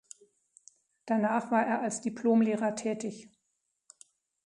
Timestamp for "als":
1.81-2.01